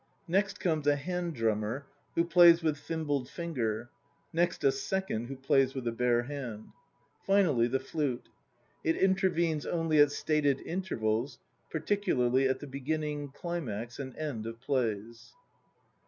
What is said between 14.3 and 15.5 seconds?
of plays.